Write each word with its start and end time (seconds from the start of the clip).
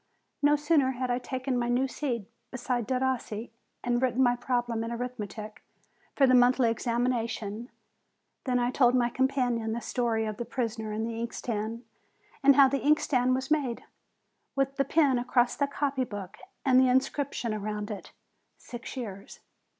No 0.41 0.55
sooner 0.55 0.93
had 0.93 1.11
I 1.11 1.19
taken 1.19 1.55
my 1.59 1.69
new 1.69 1.87
seat, 1.87 2.27
beside 2.49 2.87
Derossi, 2.87 3.51
and 3.83 4.01
written 4.01 4.23
my 4.23 4.35
problem 4.35 4.83
in 4.83 4.91
arithmetic 4.91 5.61
for 6.15 6.25
the 6.25 6.33
monthly 6.33 6.71
examination, 6.71 7.69
than 8.45 8.57
I 8.57 8.71
told 8.71 8.95
my 8.95 9.11
companion 9.11 9.73
the 9.73 9.79
story 9.79 10.25
of 10.25 10.37
the 10.37 10.43
prisoner 10.45 10.91
and 10.91 11.05
the 11.05 11.19
inkstand, 11.19 11.83
and 12.41 12.55
how 12.55 12.67
the 12.67 12.81
inkstand 12.81 13.35
was 13.35 13.51
made, 13.51 13.83
with 14.55 14.75
the 14.77 14.85
pen 14.85 15.19
across 15.19 15.55
the 15.55 15.67
copy 15.67 16.03
book, 16.03 16.37
and 16.65 16.79
the 16.79 16.89
inscription 16.89 17.53
around 17.53 17.91
it, 17.91 18.11
"Six 18.57 18.97
years!" 18.97 19.39